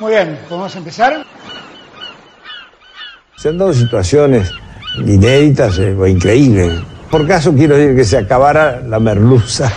[0.00, 1.26] Muy bien, ¿podemos empezar?
[3.36, 4.50] Se han dado situaciones
[4.96, 6.72] inéditas eh, o increíbles.
[7.10, 9.70] Por caso quiero decir que se acabara la merluza.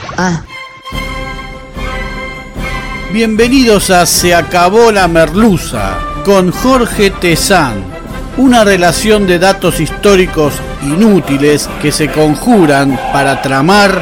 [3.12, 7.84] Bienvenidos a Se acabó la merluza con Jorge Tezán.
[8.38, 14.02] Una relación de datos históricos inútiles que se conjuran para tramar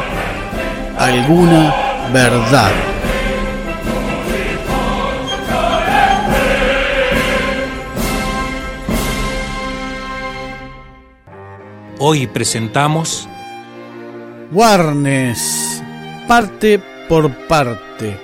[0.98, 1.74] alguna
[2.12, 2.91] verdad.
[12.04, 13.28] Hoy presentamos
[14.50, 15.80] Warnes,
[16.26, 18.18] parte por parte.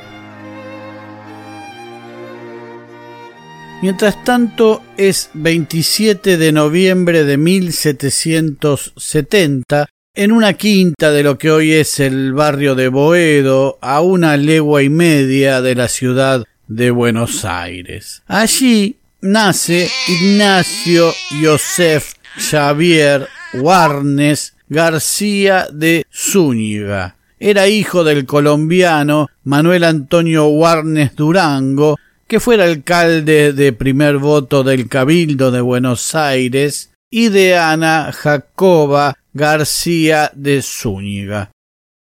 [3.81, 11.71] Mientras tanto, es 27 de noviembre de 1770, en una quinta de lo que hoy
[11.71, 17.45] es el barrio de Boedo, a una legua y media de la ciudad de Buenos
[17.45, 18.25] Aires.
[18.27, 27.17] Allí nace Ignacio Josef Xavier Warnes García de Zúñiga.
[27.41, 31.97] Era hijo del colombiano Manuel Antonio Warnes Durango,
[32.27, 39.17] que fuera alcalde de primer voto del Cabildo de Buenos Aires, y de Ana Jacoba
[39.33, 41.51] García de Zúñiga.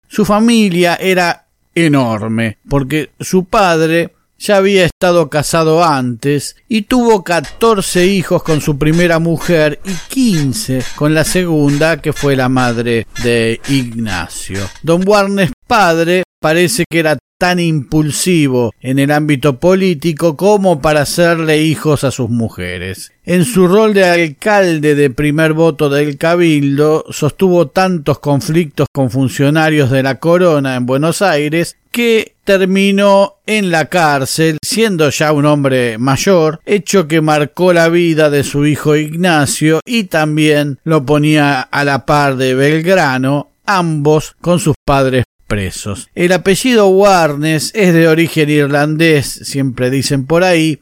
[0.08, 8.08] Su familia era enorme, porque su padre ya había estado casado antes y tuvo catorce
[8.08, 13.62] hijos con su primera mujer y quince con la segunda, que fue la madre de
[13.70, 14.68] Ignacio.
[14.82, 21.62] Don Warnes padre parece que era tan impulsivo en el ámbito político como para hacerle
[21.62, 23.12] hijos a sus mujeres.
[23.26, 29.90] En su rol de alcalde de primer voto del Cabildo, sostuvo tantos conflictos con funcionarios
[29.90, 35.98] de la corona en Buenos Aires que terminó en la cárcel, siendo ya un hombre
[35.98, 41.84] mayor, hecho que marcó la vida de su hijo Ignacio y también lo ponía a
[41.84, 46.10] la par de Belgrano, ambos con sus padres presos.
[46.16, 50.80] El apellido Warnes es de origen irlandés, siempre dicen por ahí,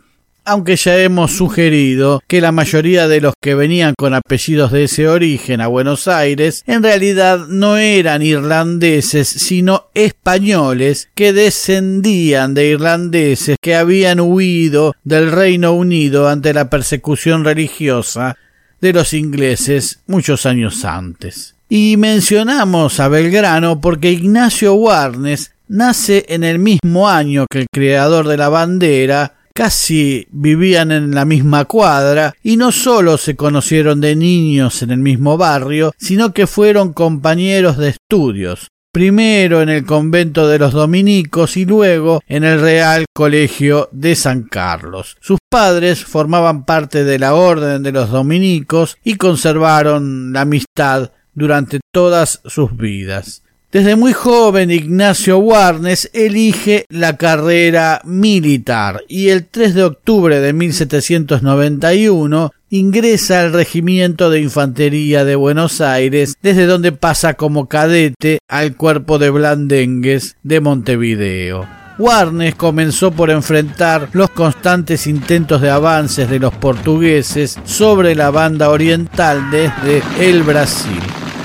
[0.50, 5.08] aunque ya hemos sugerido que la mayoría de los que venían con apellidos de ese
[5.08, 13.58] origen a Buenos Aires en realidad no eran irlandeses, sino españoles que descendían de irlandeses
[13.62, 18.36] que habían huido del Reino Unido ante la persecución religiosa
[18.82, 21.54] de los ingleses muchos años antes.
[21.70, 28.28] Y mencionamos a Belgrano porque Ignacio Warnes nace en el mismo año que el creador
[28.28, 34.16] de la bandera, casi vivían en la misma cuadra y no solo se conocieron de
[34.16, 40.48] niños en el mismo barrio, sino que fueron compañeros de estudios, primero en el convento
[40.48, 45.18] de los dominicos y luego en el Real Colegio de San Carlos.
[45.20, 51.82] Sus padres formaban parte de la Orden de los Dominicos y conservaron la amistad durante
[51.92, 53.44] todas sus vidas.
[53.72, 60.54] Desde muy joven Ignacio Warnes elige la carrera militar y el 3 de octubre de
[60.54, 68.76] 1791 ingresa al Regimiento de Infantería de Buenos Aires, desde donde pasa como cadete al
[68.76, 71.68] Cuerpo de Blandengues de Montevideo.
[72.00, 78.72] Warnes comenzó por enfrentar los constantes intentos de avances de los portugueses sobre la banda
[78.72, 81.04] oriental desde el Brasil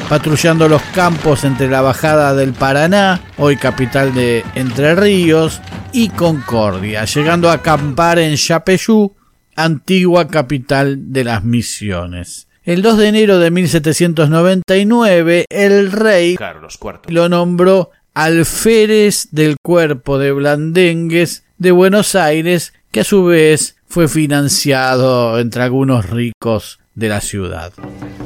[0.08, 5.60] patrullando los campos entre la bajada del Paraná, hoy capital de Entre Ríos,
[5.92, 9.14] y Concordia, llegando a acampar en Yapeyú,
[9.56, 12.48] antigua capital de las misiones.
[12.64, 17.12] El 2 de enero de 1799, el rey Carlos IV.
[17.12, 24.08] lo nombró alférez del cuerpo de Blandengues de Buenos Aires, que a su vez fue
[24.08, 27.72] financiado entre algunos ricos de la ciudad.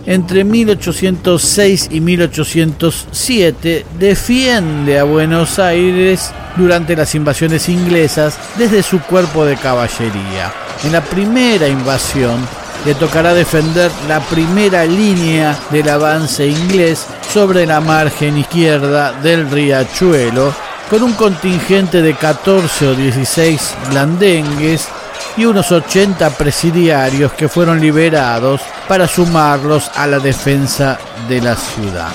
[0.07, 9.45] Entre 1806 y 1807 defiende a Buenos Aires durante las invasiones inglesas desde su cuerpo
[9.45, 10.53] de caballería.
[10.85, 12.41] En la primera invasión
[12.87, 20.55] le tocará defender la primera línea del avance inglés sobre la margen izquierda del riachuelo
[20.89, 24.89] con un contingente de 14 o 16 blandengues
[25.37, 30.99] y unos 80 presidiarios que fueron liberados para sumarlos a la defensa
[31.29, 32.13] de la ciudad.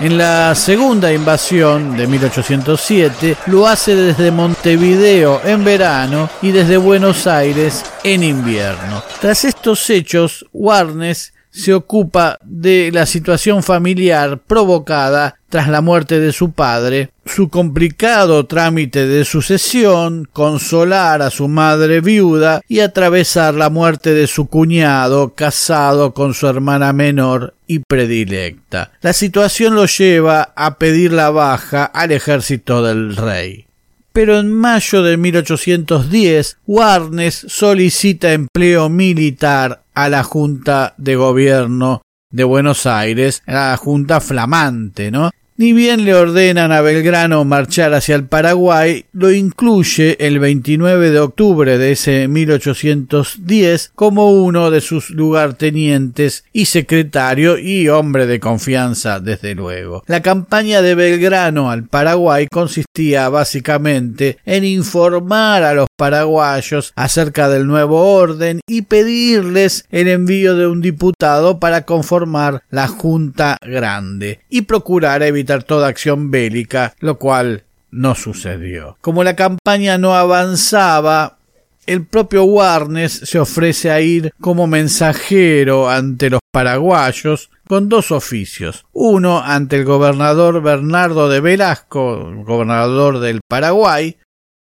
[0.00, 7.26] En la segunda invasión de 1807 lo hace desde Montevideo en verano y desde Buenos
[7.26, 9.02] Aires en invierno.
[9.20, 16.32] Tras estos hechos, Warnes se ocupa de la situación familiar provocada tras la muerte de
[16.32, 23.68] su padre, su complicado trámite de sucesión, consolar a su madre viuda y atravesar la
[23.68, 28.92] muerte de su cuñado casado con su hermana menor y predilecta.
[29.00, 33.66] La situación lo lleva a pedir la baja al ejército del rey
[34.12, 42.00] pero en mayo de 1810 Warnes solicita empleo militar a la Junta de Gobierno
[42.30, 45.30] de Buenos Aires, la Junta Flamante, ¿no?
[45.60, 51.20] Ni bien le ordenan a Belgrano marchar hacia el Paraguay, lo incluye el 29 de
[51.20, 59.20] octubre de ese 1810 como uno de sus lugartenientes y secretario y hombre de confianza,
[59.20, 60.02] desde luego.
[60.06, 67.66] La campaña de Belgrano al Paraguay consistía básicamente en informar a los paraguayos acerca del
[67.66, 74.62] nuevo orden y pedirles el envío de un diputado para conformar la Junta Grande y
[74.62, 78.96] procurar evitar toda acción bélica, lo cual no sucedió.
[79.00, 81.38] Como la campaña no avanzaba,
[81.86, 88.84] el propio Warnes se ofrece a ir como mensajero ante los paraguayos con dos oficios.
[88.92, 94.16] Uno ante el gobernador Bernardo de Velasco, gobernador del Paraguay,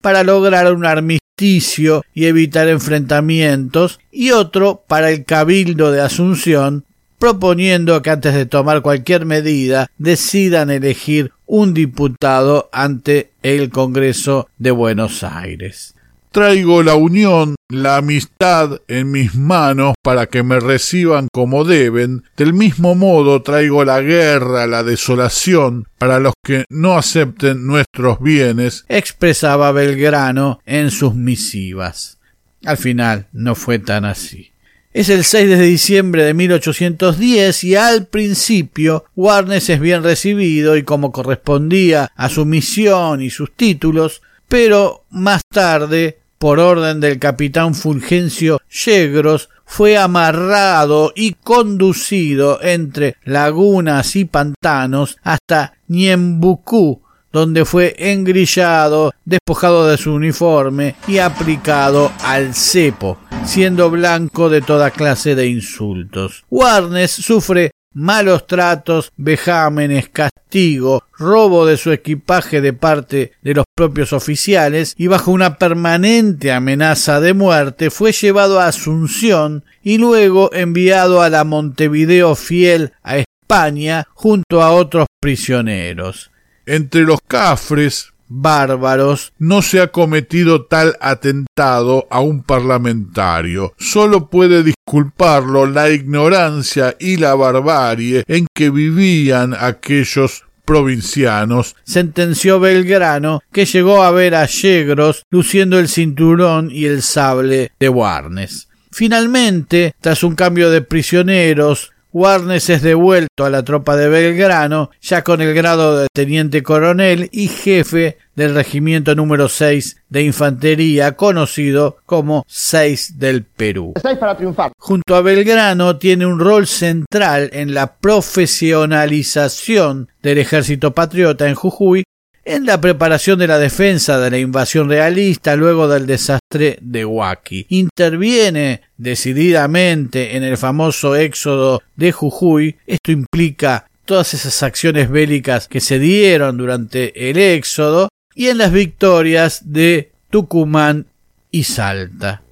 [0.01, 6.85] para lograr un armisticio y evitar enfrentamientos, y otro para el Cabildo de Asunción,
[7.19, 14.71] proponiendo que antes de tomar cualquier medida decidan elegir un diputado ante el Congreso de
[14.71, 15.95] Buenos Aires.
[16.31, 22.25] Traigo la unión, la amistad en mis manos para que me reciban como deben.
[22.35, 28.83] Del mismo modo traigo la guerra, la desolación para los que no acepten nuestros bienes,
[28.89, 32.17] expresaba Belgrano en sus misivas.
[32.65, 34.51] Al final no fue tan así.
[34.95, 40.83] Es el 6 de diciembre de 1810 y al principio Warnes es bien recibido y
[40.83, 47.75] como correspondía a su misión y sus títulos, pero más tarde por orden del capitán
[47.75, 57.01] Fulgencio Yegros, fue amarrado y conducido entre lagunas y pantanos hasta Ñembucú,
[57.33, 64.91] donde fue engrillado, despojado de su uniforme y aplicado al cepo, siendo blanco de toda
[64.91, 66.43] clase de insultos.
[66.49, 74.13] Warnes sufre malos tratos, vejámenes, castigo, robo de su equipaje de parte de los propios
[74.13, 81.21] oficiales y bajo una permanente amenaza de muerte fue llevado a Asunción y luego enviado
[81.21, 86.31] a la Montevideo fiel a España junto a otros prisioneros.
[86.65, 93.73] Entre los cafres bárbaros, no se ha cometido tal atentado a un parlamentario.
[93.77, 103.41] Solo puede disculparlo la ignorancia y la barbarie en que vivían aquellos provincianos, sentenció Belgrano,
[103.51, 108.67] que llegó a ver a Yegros luciendo el cinturón y el sable de Warnes.
[108.91, 115.21] Finalmente, tras un cambio de prisioneros, Warnes es devuelto a la tropa de Belgrano, ya
[115.21, 121.97] con el grado de teniente coronel y jefe del regimiento número 6 de infantería, conocido
[122.05, 123.95] como 6 del Perú.
[124.17, 124.71] para triunfar.
[124.77, 132.05] Junto a Belgrano tiene un rol central en la profesionalización del ejército patriota en Jujuy
[132.45, 137.65] en la preparación de la defensa de la invasión realista luego del desastre de Huaki.
[137.69, 142.77] Interviene decididamente en el famoso éxodo de Jujuy.
[142.85, 148.71] Esto implica todas esas acciones bélicas que se dieron durante el éxodo y en las
[148.71, 151.07] victorias de Tucumán
[151.49, 152.43] y Salta.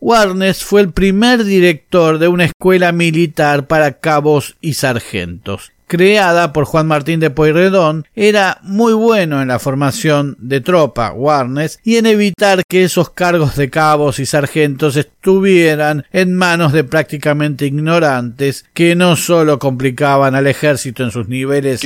[0.00, 6.64] Warnes fue el primer director de una escuela militar para cabos y sargentos creada por
[6.64, 12.06] Juan Martín de Pueyrredón, era muy bueno en la formación de tropa, Warnes, y en
[12.06, 18.94] evitar que esos cargos de cabos y sargentos estuvieran en manos de prácticamente ignorantes que
[18.94, 21.80] no solo complicaban al ejército en sus niveles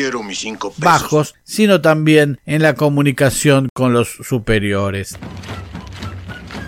[0.79, 5.19] bajos, sino también en la comunicación con los superiores.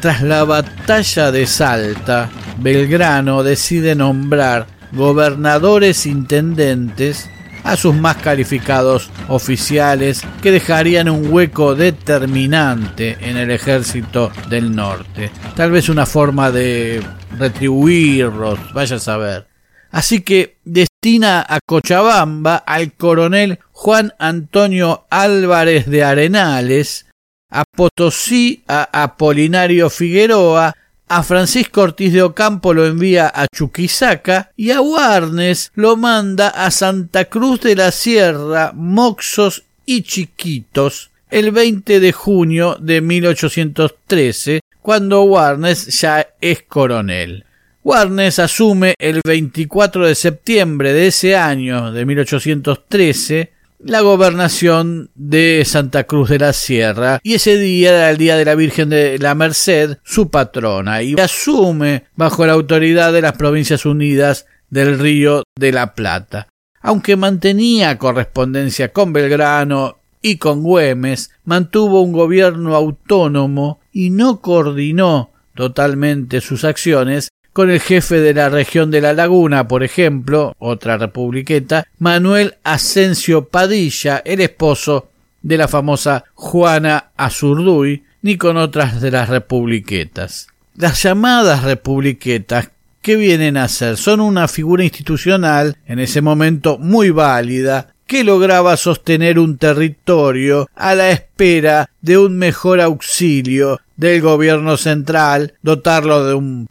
[0.01, 7.31] Tras la batalla de Salta, Belgrano decide nombrar gobernadores intendentes
[7.65, 15.31] a sus más calificados oficiales que dejarían un hueco determinante en el ejército del norte.
[15.55, 17.03] Tal vez una forma de
[17.39, 19.47] retribuirlos, vaya a saber.
[19.91, 27.07] Así que destina a Cochabamba al coronel Juan Antonio Álvarez de Arenales,
[27.51, 30.75] a Potosí a Apolinario Figueroa,
[31.09, 36.71] a Francisco Ortiz de Ocampo lo envía a Chuquisaca y a Warnes lo manda a
[36.71, 45.23] Santa Cruz de la Sierra, Moxos y Chiquitos el 20 de junio de 1813, cuando
[45.23, 47.47] Warnes ya es coronel.
[47.83, 53.53] Warnes asume el 24 de septiembre de ese año de 1813
[53.85, 58.45] la gobernación de Santa Cruz de la Sierra y ese día era el día de
[58.45, 63.85] la Virgen de la Merced, su patrona, y asume bajo la autoridad de las Provincias
[63.85, 66.49] Unidas del Río de la Plata.
[66.81, 75.33] Aunque mantenía correspondencia con Belgrano y con Güemes, mantuvo un gobierno autónomo y no coordinó
[75.55, 80.97] totalmente sus acciones con el jefe de la región de la Laguna, por ejemplo, otra
[80.97, 85.11] republiqueta, Manuel Asensio Padilla, el esposo
[85.43, 90.47] de la famosa Juana Azurduy, ni con otras de las republiquetas.
[90.77, 92.71] Las llamadas republiquetas,
[93.03, 93.97] ¿qué vienen a ser?
[93.97, 100.95] Son una figura institucional, en ese momento muy válida, que lograba sostener un territorio a
[100.95, 106.67] la espera de un mejor auxilio del gobierno central, dotarlo de un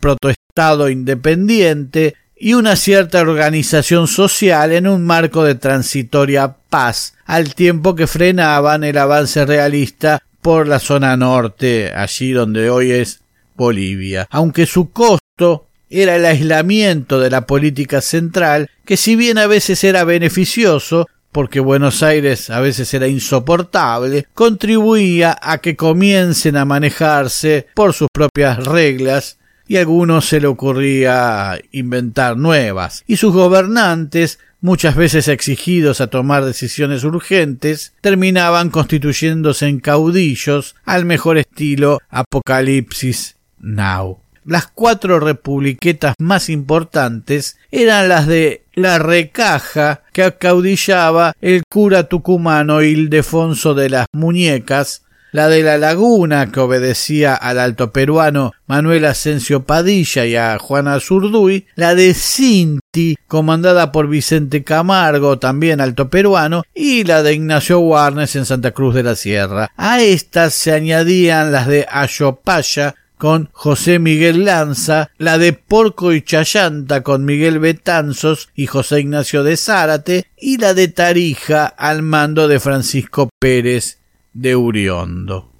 [0.51, 7.95] protoestado independiente y una cierta organización social en un marco de transitoria paz, al tiempo
[7.95, 13.21] que frenaban el avance realista por la zona norte, allí donde hoy es
[13.55, 19.45] Bolivia, aunque su costo era el aislamiento de la política central, que si bien a
[19.45, 26.65] veces era beneficioso, porque Buenos Aires a veces era insoportable, contribuía a que comiencen a
[26.65, 29.37] manejarse por sus propias reglas
[29.71, 36.07] y a algunos se le ocurría inventar nuevas, y sus gobernantes, muchas veces exigidos a
[36.07, 44.19] tomar decisiones urgentes, terminaban constituyéndose en caudillos al mejor estilo Apocalipsis Now.
[44.43, 52.81] Las cuatro republiquetas más importantes eran las de la recaja que acaudillaba el cura tucumano
[52.81, 59.63] Ildefonso de las Muñecas, la de la Laguna, que obedecía al alto peruano Manuel Asensio
[59.63, 66.63] Padilla y a Juana Zurduy, la de Cinti, comandada por Vicente Camargo, también alto peruano,
[66.73, 69.71] y la de Ignacio Warnes en Santa Cruz de la Sierra.
[69.77, 76.23] A estas se añadían las de Ayopaya, con José Miguel Lanza, la de Porco y
[76.23, 82.47] Chayanta con Miguel Betanzos y José Ignacio de Zárate, y la de Tarija al mando
[82.47, 84.00] de Francisco Pérez
[84.33, 85.51] de Uriondo.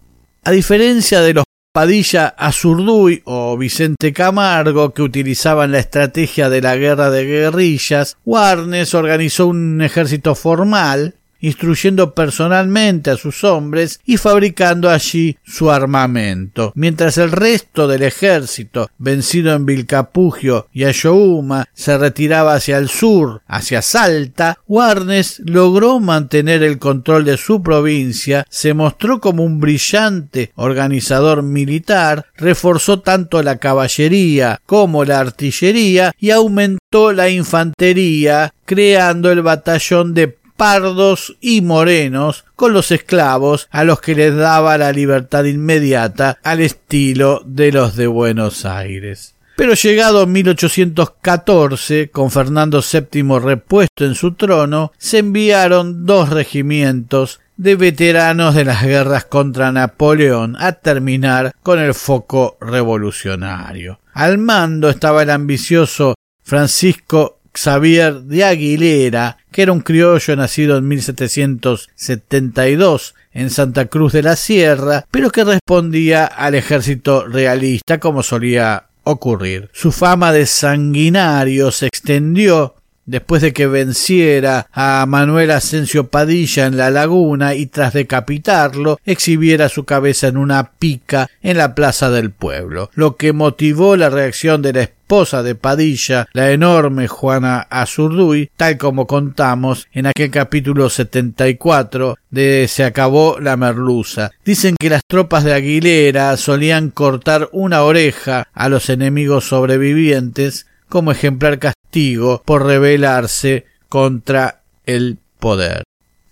[0.44, 6.76] A diferencia de los Padilla Azurduy o Vicente Camargo, que utilizaban la estrategia de la
[6.76, 14.90] guerra de guerrillas, Warnes organizó un ejército formal instruyendo personalmente a sus hombres y fabricando
[14.90, 22.54] allí su armamento, mientras el resto del ejército, vencido en Vilcapugio y Ayohuma, se retiraba
[22.54, 29.20] hacia el sur, hacia Salta, Warnes logró mantener el control de su provincia, se mostró
[29.20, 37.30] como un brillante organizador militar, reforzó tanto la caballería como la artillería y aumentó la
[37.30, 44.36] infantería, creando el batallón de pardos y morenos con los esclavos a los que les
[44.36, 49.34] daba la libertad inmediata al estilo de los de Buenos Aires.
[49.58, 57.76] Pero llegado 1814, con Fernando VII repuesto en su trono, se enviaron dos regimientos de
[57.76, 64.00] veteranos de las guerras contra Napoleón a terminar con el foco revolucionario.
[64.14, 66.14] Al mando estaba el ambicioso
[66.44, 74.24] Francisco Xavier de Aguilera, que era un criollo nacido en 1772 en Santa Cruz de
[74.24, 79.70] la Sierra, pero que respondía al ejército realista como solía ocurrir.
[79.74, 86.78] Su fama de sanguinario se extendió después de que venciera a Manuel Asensio Padilla en
[86.78, 92.32] la laguna y tras decapitarlo exhibiera su cabeza en una pica en la plaza del
[92.32, 98.50] pueblo, lo que motivó la reacción de la esposa de Padilla, la enorme Juana Azurduy,
[98.56, 104.32] tal como contamos en aquel capítulo 74 de Se acabó la merluza.
[104.46, 111.14] Dicen que las tropas de Aguilera solían cortar una oreja a los enemigos sobrevivientes como
[111.14, 115.84] ejemplar castigo por rebelarse contra el poder.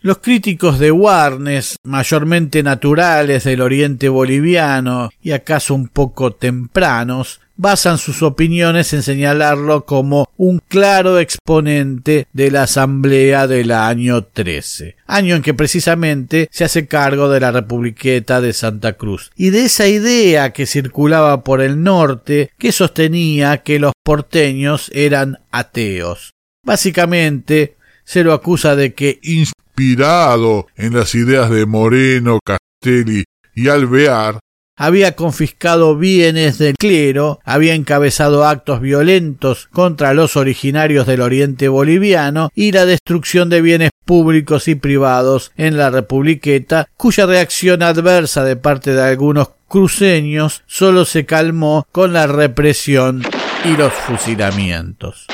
[0.01, 7.98] Los críticos de Warnes, mayormente naturales del oriente boliviano y acaso un poco tempranos, basan
[7.98, 15.36] sus opiniones en señalarlo como un claro exponente de la Asamblea del año 13, año
[15.36, 19.89] en que precisamente se hace cargo de la Republiqueta de Santa Cruz, y de esa
[19.89, 26.32] idea que circulaba por el norte que sostenía que los porteños eran ateos.
[26.66, 27.75] Básicamente,
[28.06, 34.39] se lo acusa de que inspirado en las ideas de Moreno, Castelli y Alvear,
[34.79, 42.50] había confiscado bienes del clero, había encabezado actos violentos contra los originarios del oriente boliviano
[42.55, 48.55] y la destrucción de bienes públicos y privados en la Republiqueta, cuya reacción adversa de
[48.55, 53.21] parte de algunos cruceños solo se calmó con la represión
[53.65, 55.27] y los fusilamientos.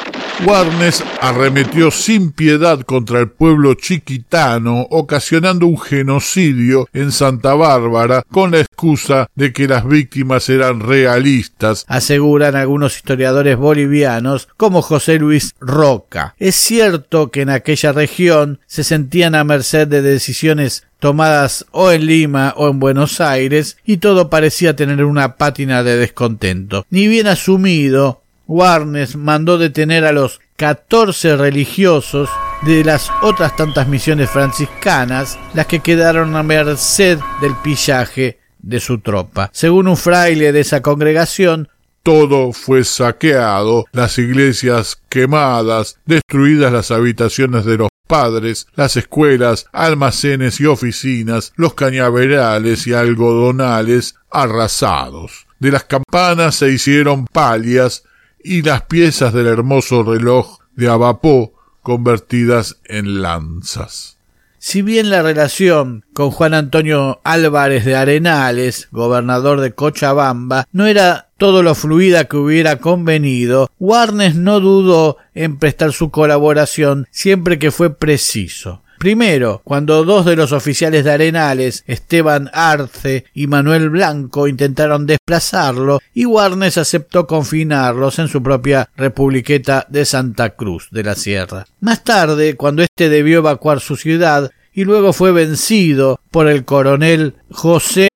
[0.43, 8.51] Warnes arremetió sin piedad contra el pueblo chiquitano, ocasionando un genocidio en Santa Bárbara con
[8.51, 15.55] la excusa de que las víctimas eran realistas, aseguran algunos historiadores bolivianos como José Luis
[15.59, 16.35] Roca.
[16.37, 22.05] Es cierto que en aquella región se sentían a merced de decisiones tomadas o en
[22.05, 26.85] Lima o en Buenos Aires, y todo parecía tener una pátina de descontento.
[26.89, 32.29] Ni bien asumido, Warnes mandó detener a los catorce religiosos
[32.65, 38.99] de las otras tantas misiones franciscanas, las que quedaron a merced del pillaje de su
[38.99, 39.49] tropa.
[39.53, 41.69] Según un fraile de esa congregación,
[42.03, 50.59] todo fue saqueado, las iglesias quemadas, destruidas las habitaciones de los padres, las escuelas, almacenes
[50.59, 55.47] y oficinas, los cañaverales y algodonales arrasados.
[55.59, 58.03] De las campanas se hicieron palias,
[58.45, 64.17] y las piezas del hermoso reloj de Abapó convertidas en lanzas.
[64.59, 71.29] Si bien la relación con Juan Antonio Álvarez de Arenales, gobernador de Cochabamba, no era
[71.37, 77.71] todo lo fluida que hubiera convenido, Warnes no dudó en prestar su colaboración siempre que
[77.71, 78.81] fue preciso.
[79.05, 85.99] Primero, cuando dos de los oficiales de Arenales, Esteban Arce y Manuel Blanco, intentaron desplazarlo,
[86.15, 91.67] y Warnes aceptó confinarlos en su propia republiqueta de Santa Cruz de la Sierra.
[91.81, 97.35] Más tarde, cuando éste debió evacuar su ciudad, y luego fue vencido por el coronel
[97.51, 98.07] José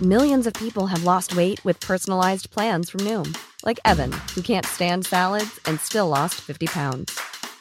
[0.00, 4.66] Millions of people have lost weight with personalized plans from Noom, like Evan, who can't
[4.66, 7.29] stand salads and still lost 50 pounds.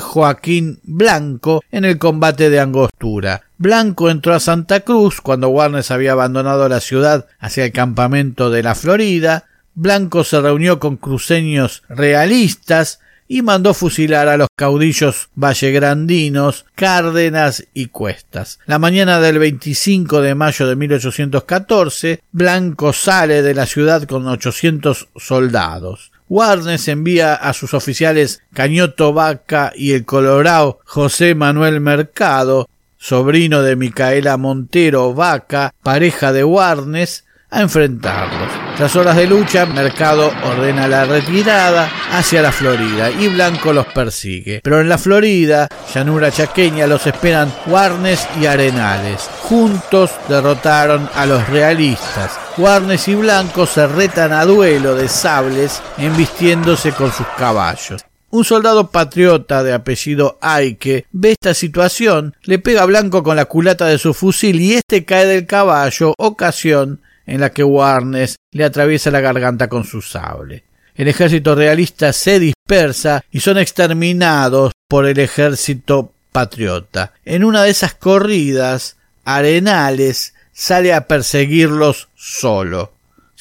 [0.00, 3.42] Joaquín Blanco en el combate de Angostura.
[3.58, 8.62] Blanco entró a Santa Cruz cuando Warnes había abandonado la ciudad hacia el campamento de
[8.62, 9.44] la Florida.
[9.74, 13.00] Blanco se reunió con cruceños realistas
[13.32, 18.58] y mandó fusilar a los caudillos vallegrandinos, Cárdenas y Cuestas.
[18.66, 25.08] La mañana del 25 de mayo de 1814, Blanco sale de la ciudad con 800
[25.16, 26.11] soldados.
[26.32, 33.76] Warnes envía a sus oficiales Cañoto Vaca y el colorado José Manuel Mercado, sobrino de
[33.76, 38.50] Micaela Montero Vaca, pareja de Warnes, a enfrentarlos.
[38.76, 44.60] Tras horas de lucha, Mercado ordena la retirada hacia la Florida y Blanco los persigue.
[44.64, 49.28] Pero en la Florida, llanura chaqueña, los esperan Warnes y Arenales.
[49.42, 52.40] Juntos derrotaron a los realistas.
[52.56, 58.02] Warnes y Blanco se retan a duelo de sables embistiéndose con sus caballos.
[58.30, 63.44] Un soldado patriota de apellido Aike ve esta situación, le pega a Blanco con la
[63.44, 68.64] culata de su fusil y este cae del caballo, ocasión en la que Warnes le
[68.64, 70.64] atraviesa la garganta con su sable.
[70.94, 77.12] El ejército realista se dispersa y son exterminados por el ejército patriota.
[77.24, 82.92] En una de esas corridas, Arenales sale a perseguirlos solo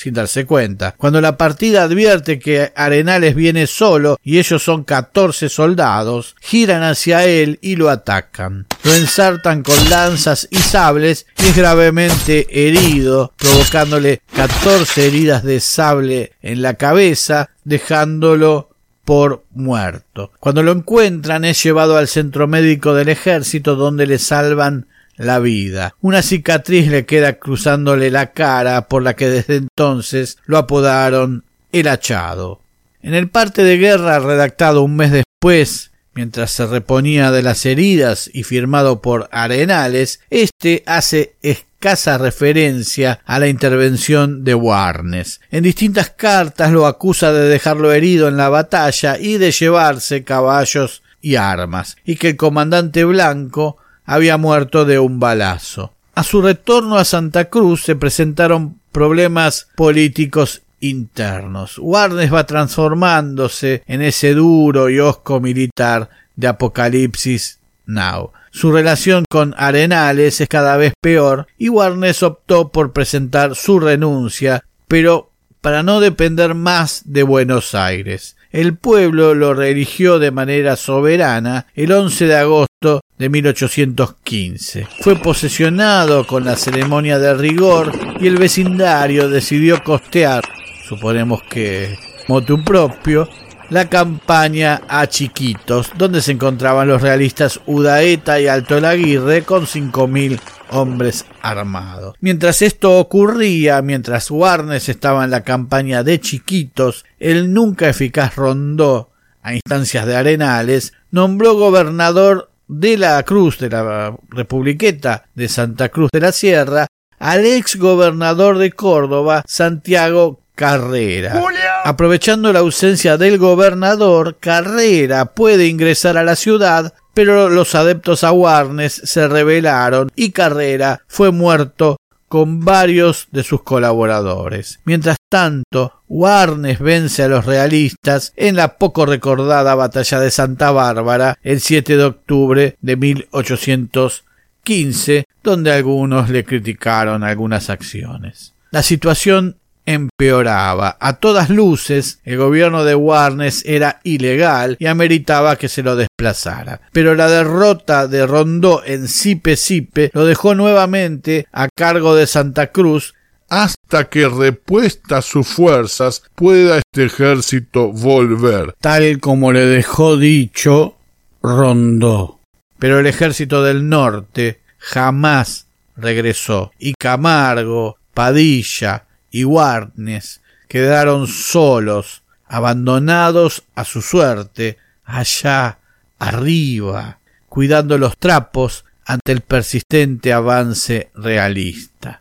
[0.01, 0.95] sin darse cuenta.
[0.97, 7.25] Cuando la partida advierte que Arenales viene solo y ellos son catorce soldados, giran hacia
[7.25, 8.65] él y lo atacan.
[8.83, 16.33] Lo ensartan con lanzas y sables y es gravemente herido, provocándole catorce heridas de sable
[16.41, 18.69] en la cabeza, dejándolo
[19.05, 20.31] por muerto.
[20.39, 25.95] Cuando lo encuentran es llevado al centro médico del ejército donde le salvan la vida.
[26.01, 31.87] Una cicatriz le queda cruzándole la cara por la que desde entonces lo apodaron el
[31.87, 32.61] hachado.
[33.03, 38.29] En el parte de guerra redactado un mes después, mientras se reponía de las heridas
[38.33, 45.41] y firmado por Arenales, este hace escasa referencia a la intervención de Warnes.
[45.51, 51.01] En distintas cartas lo acusa de dejarlo herido en la batalla y de llevarse caballos
[51.21, 55.93] y armas, y que el comandante Blanco había muerto de un balazo.
[56.15, 61.77] A su retorno a Santa Cruz se presentaron problemas políticos internos.
[61.79, 68.31] Warnes va transformándose en ese duro y osco militar de Apocalipsis Now.
[68.51, 74.65] Su relación con Arenales es cada vez peor y Warnes optó por presentar su renuncia,
[74.89, 78.35] pero para no depender más de Buenos Aires.
[78.51, 84.87] El pueblo lo reeligió de manera soberana el 11 de agosto de 1815.
[84.99, 90.43] Fue posesionado con la ceremonia de rigor y el vecindario decidió costear,
[90.91, 93.29] suponemos que motu propio,
[93.69, 100.09] la campaña a Chiquitos, donde se encontraban los realistas Udaeta y Alto Laguirre con cinco
[100.09, 100.37] mil
[100.69, 102.15] hombres armados.
[102.19, 109.11] Mientras esto ocurría, mientras Warnes estaba en la campaña de Chiquitos, el nunca eficaz Rondó,
[109.41, 116.09] a instancias de Arenales, nombró gobernador de la Cruz de la Republiqueta de Santa Cruz
[116.11, 121.41] de la Sierra al ex gobernador de Córdoba, Santiago Carrera.
[121.83, 128.31] Aprovechando la ausencia del gobernador, Carrera puede ingresar a la ciudad, pero los adeptos a
[128.31, 131.97] Warnes se rebelaron y Carrera fue muerto
[132.31, 134.79] con varios de sus colaboradores.
[134.85, 141.37] Mientras tanto, Warnes vence a los realistas en la poco recordada batalla de Santa Bárbara
[141.43, 148.53] el 7 de octubre de 1815, donde algunos le criticaron algunas acciones.
[148.71, 150.97] La situación empeoraba.
[150.99, 156.81] A todas luces, el gobierno de Warnes era ilegal y ameritaba que se lo desplazara.
[156.91, 162.71] Pero la derrota de Rondó en Sipe Sipe lo dejó nuevamente a cargo de Santa
[162.71, 163.13] Cruz
[163.49, 168.73] hasta que repuesta sus fuerzas pueda este ejército volver.
[168.79, 170.95] Tal como le dejó dicho
[171.43, 172.39] Rondó.
[172.79, 175.67] Pero el ejército del norte jamás
[175.97, 185.79] regresó y Camargo, Padilla, y Warnes quedaron solos, abandonados a su suerte, allá
[186.19, 192.20] arriba, cuidando los trapos ante el persistente avance realista.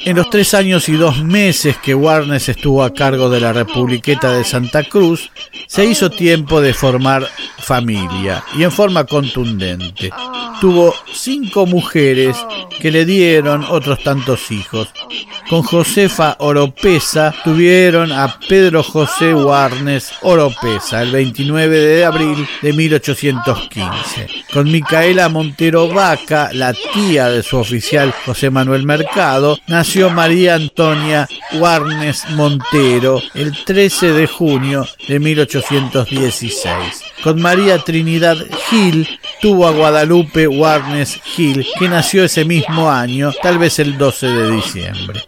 [0.00, 4.32] En los tres años y dos meses que Warnes estuvo a cargo de la Republiqueta
[4.32, 5.30] de Santa Cruz,
[5.66, 10.10] se hizo tiempo de formar familia y en forma contundente.
[10.60, 12.36] Tuvo cinco mujeres
[12.80, 14.88] que le dieron otros tantos hijos.
[15.48, 24.28] Con Josefa Oropesa tuvieron a Pedro José Warnes Oropesa el 29 de abril de 1815.
[24.52, 31.26] Con Micaela Montero Vaca, la tía de su oficial José Manuel Mercado, nació María Antonia
[31.54, 36.68] Warnes Montero el 13 de junio de 1816.
[37.24, 38.36] Con María Trinidad
[38.68, 39.08] Gil
[39.40, 44.50] tuvo a Guadalupe Warnes Gil, que nació ese mismo año, tal vez el 12 de
[44.50, 45.24] diciembre.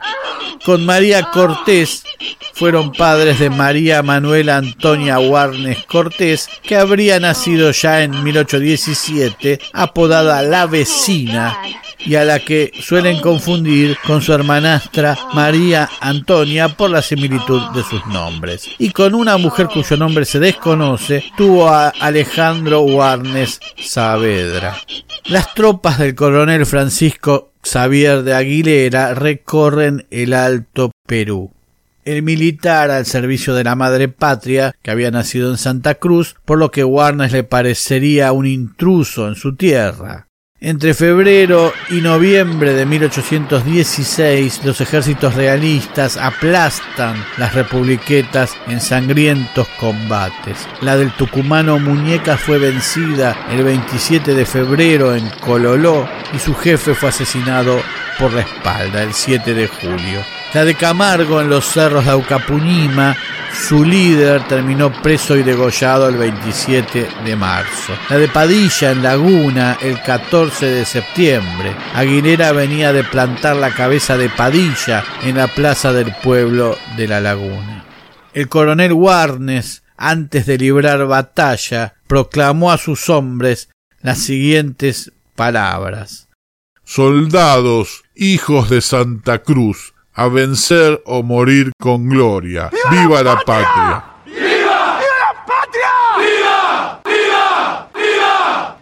[0.62, 2.04] Con María Cortés
[2.52, 10.42] fueron padres de María Manuela Antonia Warnes Cortés, que habría nacido ya en 1817, apodada
[10.42, 11.58] La Vecina,
[12.04, 17.84] y a la que suelen confundir con su hermanastra María Antonia por la similitud de
[17.84, 18.68] sus nombres.
[18.78, 24.76] Y con una mujer cuyo nombre se desconoce, tuvo a Alejandro Warnes Saavedra.
[25.26, 31.52] Las tropas del coronel Francisco Xavier de Aguilera recorren el Alto Perú.
[32.04, 36.58] El militar al servicio de la madre patria, que había nacido en Santa Cruz, por
[36.58, 40.26] lo que Warnes le parecería un intruso en su tierra.
[40.62, 50.68] Entre febrero y noviembre de 1816, los ejércitos realistas aplastan las republiquetas en sangrientos combates.
[50.82, 56.94] La del tucumano Muñeca fue vencida el 27 de febrero en Cololó y su jefe
[56.94, 57.80] fue asesinado
[58.18, 60.39] por la espalda el 7 de julio.
[60.52, 63.16] La de Camargo en los cerros de Aucapunima
[63.52, 67.92] su líder terminó preso y degollado el 27 de marzo.
[68.08, 71.76] La de Padilla en Laguna el 14 de septiembre.
[71.94, 77.20] Aguilera venía de plantar la cabeza de Padilla en la plaza del pueblo de la
[77.20, 77.84] Laguna.
[78.32, 83.68] El coronel Warnes, antes de librar batalla, proclamó a sus hombres
[84.00, 86.28] las siguientes palabras.
[86.84, 92.68] soldados, hijos de Santa Cruz, a vencer o morir con gloria.
[92.90, 94.04] ¡Viva, la, patria!
[94.26, 94.36] ¡Viva!
[94.36, 95.88] ¡Viva la patria!
[96.18, 97.00] ¡Viva!
[97.06, 97.88] ¡Viva!
[97.94, 98.76] ¡Viva!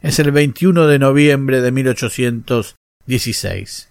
[0.00, 3.90] Es el 21 de noviembre de 1816.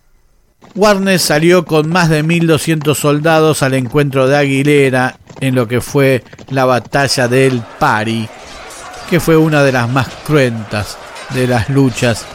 [0.73, 6.23] Warnes salió con más de 1.200 soldados al encuentro de Aguilera en lo que fue
[6.49, 8.27] la batalla del Pari,
[9.11, 10.97] que fue una de las más cruentas
[11.35, 12.25] de las luchas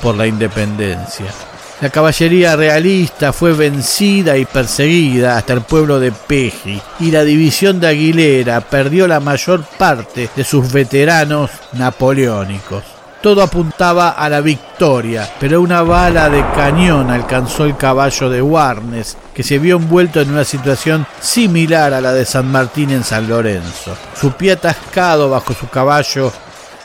[0.00, 1.34] por la independencia.
[1.80, 7.78] La caballería realista fue vencida y perseguida hasta el pueblo de Peji y la división
[7.78, 12.82] de Aguilera perdió la mayor parte de sus veteranos napoleónicos.
[13.22, 19.16] Todo apuntaba a la victoria, pero una bala de cañón alcanzó el caballo de Warnes,
[19.32, 23.28] que se vio envuelto en una situación similar a la de San Martín en San
[23.28, 23.96] Lorenzo.
[24.20, 26.32] Su pie atascado bajo su caballo,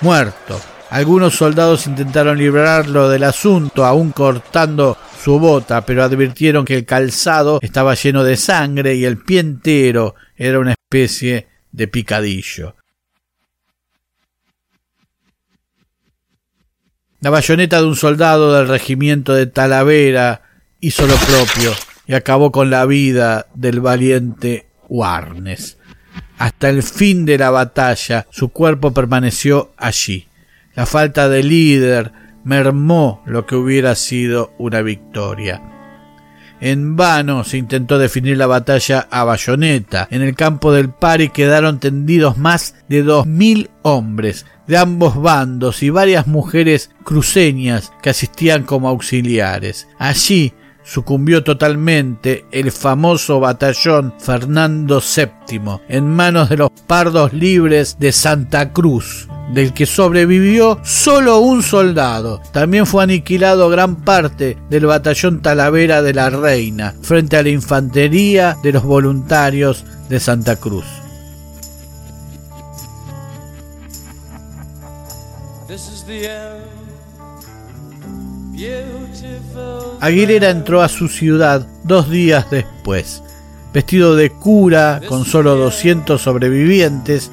[0.01, 0.59] muerto.
[0.93, 7.57] Algunos soldados intentaron librarlo del asunto, aún cortando su bota, pero advirtieron que el calzado
[7.63, 12.75] estaba lleno de sangre y el pie entero era una especie de picadillo.
[17.21, 20.43] La bayoneta de un soldado del regimiento de Talavera
[20.79, 21.71] hizo lo propio
[22.05, 25.79] y acabó con la vida del valiente Warnes.
[26.37, 30.27] Hasta el fin de la batalla su cuerpo permaneció allí.
[30.75, 32.11] La falta de líder
[32.43, 35.61] mermó lo que hubiera sido una victoria.
[36.59, 40.07] En vano se intentó definir la batalla a bayoneta.
[40.09, 45.83] En el campo del Pari quedaron tendidos más de dos mil hombres de ambos bandos
[45.83, 49.87] y varias mujeres cruceñas que asistían como auxiliares.
[49.99, 58.11] Allí sucumbió totalmente el famoso batallón Fernando VII en manos de los pardos libres de
[58.11, 62.41] Santa Cruz, del que sobrevivió solo un soldado.
[62.51, 68.57] También fue aniquilado gran parte del batallón Talavera de la Reina frente a la infantería
[68.63, 70.85] de los voluntarios de Santa Cruz.
[80.03, 83.23] Aguilera entró a su ciudad dos días después,
[83.71, 87.31] vestido de cura con solo 200 sobrevivientes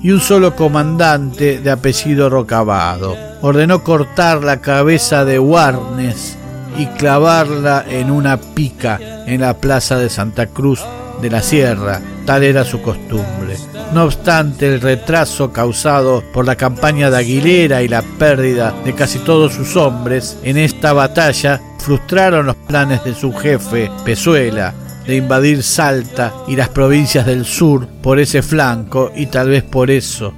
[0.00, 3.16] y un solo comandante de apellido Rocabado.
[3.40, 6.38] Ordenó cortar la cabeza de Warnes
[6.78, 10.80] y clavarla en una pica en la plaza de Santa Cruz
[11.20, 13.56] de la Sierra, tal era su costumbre.
[13.92, 19.18] No obstante, el retraso causado por la campaña de Aguilera y la pérdida de casi
[19.18, 24.72] todos sus hombres en esta batalla frustraron los planes de su jefe, Pezuela,
[25.06, 29.90] de invadir Salta y las provincias del sur por ese flanco y tal vez por
[29.90, 30.32] eso,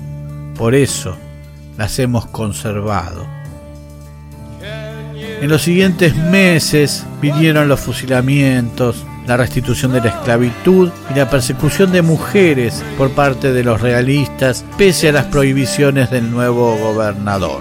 [0.56, 1.16] por eso
[1.76, 3.26] las hemos conservado.
[5.40, 11.92] En los siguientes meses vinieron los fusilamientos, la restitución de la esclavitud y la persecución
[11.92, 17.60] de mujeres por parte de los realistas pese a las prohibiciones del nuevo gobernador.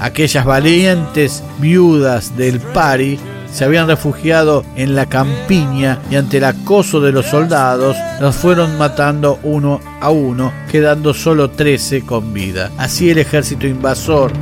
[0.00, 3.18] Aquellas valientes viudas del Pari
[3.52, 8.76] se habían refugiado en la campiña y ante el acoso de los soldados los fueron
[8.78, 12.72] matando uno a uno, quedando solo trece con vida.
[12.78, 14.32] Así el ejército invasor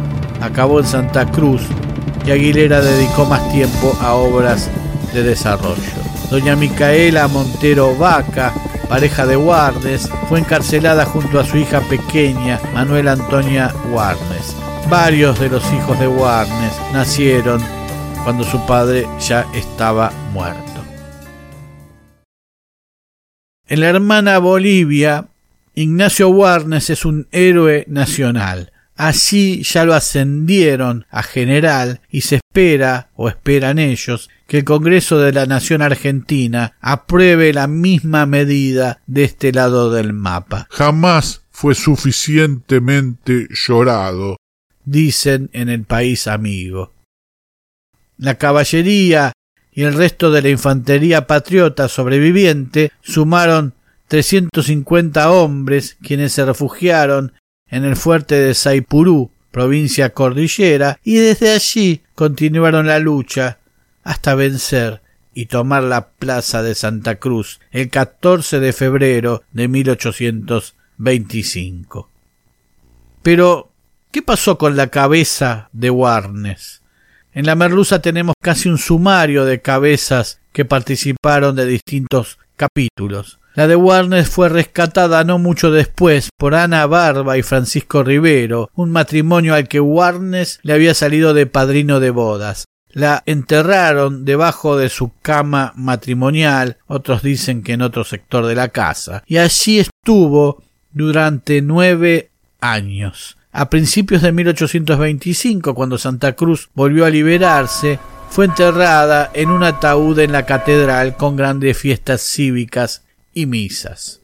[0.41, 1.61] acabó en Santa Cruz
[2.27, 4.71] y Aguilera dedicó más tiempo a obras
[5.13, 6.12] de desarrollo.
[6.33, 8.55] Doña Micaela Montero Vaca,
[8.89, 14.57] pareja de Warnes, fue encarcelada junto a su hija pequeña, Manuela Antonia Warnes.
[14.89, 17.63] Varios de los hijos de Warnes nacieron
[18.25, 20.83] cuando su padre ya estaba muerto.
[23.69, 25.29] En la hermana Bolivia,
[25.75, 28.72] Ignacio Warnes es un héroe nacional.
[28.97, 35.19] Así ya lo ascendieron a general y se espera, o esperan ellos, que el Congreso
[35.19, 40.69] de la Nación Argentina apruebe la misma medida de este lado del mapa.
[40.71, 44.37] Jamás fue suficientemente llorado
[44.85, 46.93] dicen en el país amigo.
[48.19, 49.33] La caballería
[49.73, 53.75] y el resto de la infantería patriota sobreviviente sumaron
[54.09, 57.33] 350 hombres quienes se refugiaron
[57.73, 63.59] en el fuerte de Saipurú, provincia cordillera, y desde allí continuaron la lucha
[64.05, 65.03] hasta vencer
[65.35, 72.09] y tomar la plaza de Santa Cruz el 14 de febrero de 1825.
[73.23, 73.73] Pero
[74.13, 76.83] ¿Qué pasó con la cabeza de Warnes?
[77.33, 83.39] En la merluza tenemos casi un sumario de cabezas que participaron de distintos capítulos.
[83.55, 88.91] La de Warnes fue rescatada no mucho después por Ana Barba y Francisco Rivero, un
[88.91, 92.65] matrimonio al que Warnes le había salido de padrino de bodas.
[92.89, 98.69] La enterraron debajo de su cama matrimonial, otros dicen que en otro sector de la
[98.69, 103.37] casa, y allí estuvo durante nueve años.
[103.53, 107.99] A principios de 1825, cuando Santa Cruz volvió a liberarse,
[108.31, 113.03] fue enterrada en un ataúd en la catedral con grandes fiestas cívicas
[113.35, 114.21] y misas.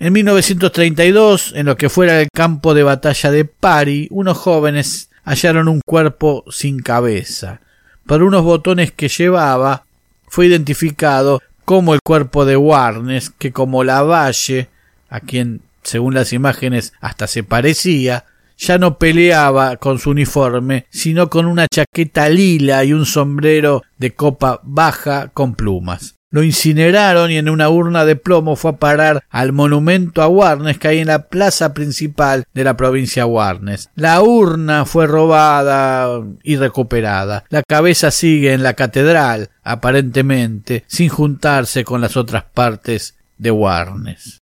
[0.00, 5.68] En 1932, en lo que fuera el campo de batalla de Pari, unos jóvenes hallaron
[5.68, 7.60] un cuerpo sin cabeza
[8.08, 9.84] por unos botones que llevaba,
[10.28, 14.68] fue identificado como el cuerpo de Warnes, que como la Valle,
[15.10, 18.24] a quien según las imágenes hasta se parecía,
[18.56, 24.14] ya no peleaba con su uniforme, sino con una chaqueta lila y un sombrero de
[24.14, 26.14] copa baja con plumas.
[26.30, 30.78] Lo incineraron y en una urna de plomo fue a parar al monumento a Warnes
[30.78, 33.88] que hay en la plaza principal de la provincia Warnes.
[33.94, 37.44] La urna fue robada y recuperada.
[37.48, 44.40] La cabeza sigue en la catedral, aparentemente, sin juntarse con las otras partes de Warnes.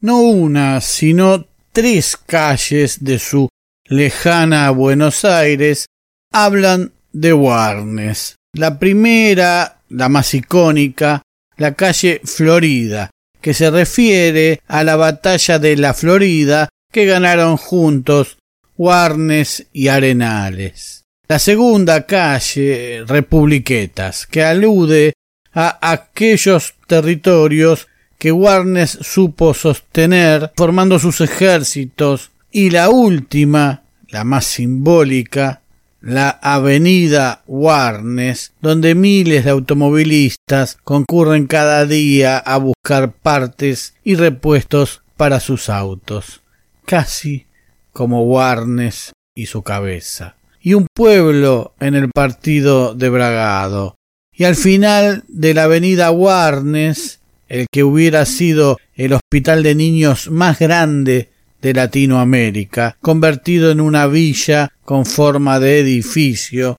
[0.00, 3.48] No una, sino tres calles de su
[3.84, 5.86] lejana Buenos Aires
[6.32, 8.36] hablan de Warnes.
[8.54, 11.22] La primera la más icónica,
[11.56, 13.10] la calle Florida,
[13.40, 18.38] que se refiere a la batalla de la Florida que ganaron juntos
[18.76, 21.04] Warnes y Arenales.
[21.28, 25.14] La segunda calle, Republiquetas, que alude
[25.54, 27.88] a aquellos territorios
[28.18, 35.61] que Warnes supo sostener formando sus ejércitos y la última, la más simbólica,
[36.02, 45.02] la avenida Warnes, donde miles de automovilistas concurren cada día a buscar partes y repuestos
[45.16, 46.42] para sus autos,
[46.84, 47.46] casi
[47.92, 50.34] como Warnes y su cabeza.
[50.60, 53.96] Y un pueblo en el partido de Bragado.
[54.32, 60.30] Y al final de la avenida Warnes, el que hubiera sido el hospital de niños
[60.30, 61.31] más grande
[61.62, 66.76] de Latinoamérica, convertido en una villa con forma de edificio,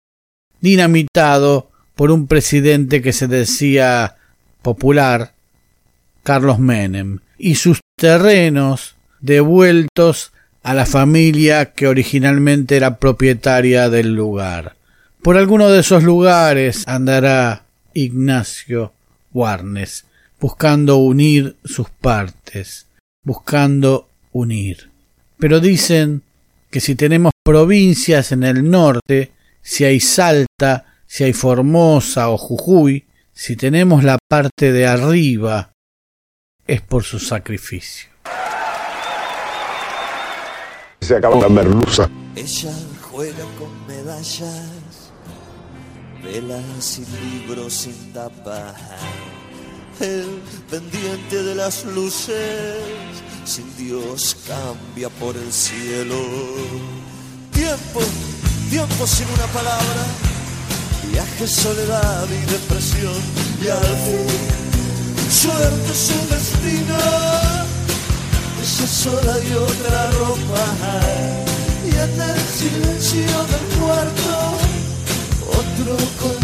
[0.59, 4.17] dinamitado por un presidente que se decía
[4.61, 5.33] popular,
[6.21, 10.31] Carlos Menem, y sus terrenos devueltos
[10.63, 14.75] a la familia que originalmente era propietaria del lugar.
[15.21, 18.93] Por alguno de esos lugares andará Ignacio
[19.33, 20.05] Warnes,
[20.39, 22.87] buscando unir sus partes,
[23.23, 24.91] buscando unir.
[25.37, 26.23] Pero dicen
[26.69, 33.05] que si tenemos provincias en el norte, si hay Salta, si hay Formosa o Jujuy,
[33.31, 35.71] si tenemos la parte de arriba,
[36.67, 38.09] es por su sacrificio.
[41.01, 42.09] Se acabó la merluza.
[42.35, 45.11] Ella juega con medallas,
[46.23, 48.73] velas y libros sin tapa.
[49.99, 52.77] El pendiente de las luces
[53.45, 56.15] sin Dios cambia por el cielo.
[57.51, 58.01] Tiempo,
[58.69, 60.03] tiempo sin una palabra,
[61.11, 63.21] viaje, soledad y depresión,
[63.61, 66.97] y al fin, suerte su destino,
[68.61, 70.65] esa sola y otra ropa,
[71.85, 74.57] y en el silencio del cuarto,
[75.51, 76.42] otro color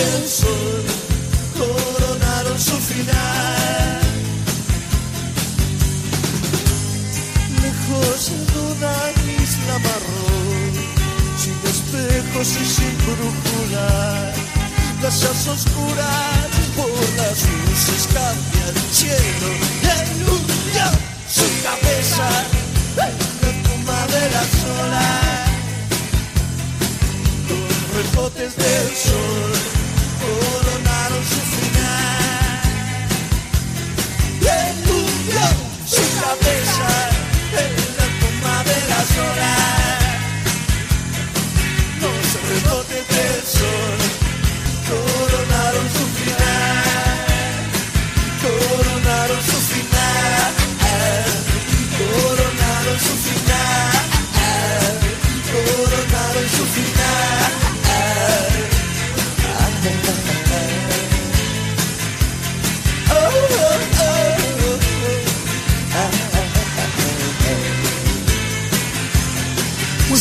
[0.00, 0.84] del sol
[1.58, 4.00] coronaron su final.
[7.62, 8.96] Lejos en una
[9.42, 10.72] isla marrón,
[11.42, 14.32] sin espejos y sin brújula,
[15.02, 19.48] casas oscuras por las luces cambian el cielo,
[20.16, 20.94] ilusión
[21.28, 22.28] su cabeza
[24.10, 25.08] de la sola,
[27.48, 29.19] los rebotes del sol